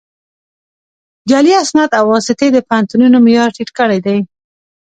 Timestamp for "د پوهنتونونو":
2.51-3.17